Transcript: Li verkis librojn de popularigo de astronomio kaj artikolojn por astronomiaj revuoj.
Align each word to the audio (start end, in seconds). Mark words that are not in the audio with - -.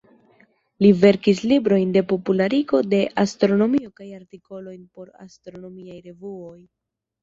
Li 0.85 0.89
verkis 1.03 1.41
librojn 1.51 1.91
de 1.99 2.03
popularigo 2.15 2.81
de 2.95 3.03
astronomio 3.27 3.95
kaj 4.03 4.11
artikolojn 4.23 4.85
por 4.91 5.17
astronomiaj 5.31 6.05
revuoj. 6.13 6.57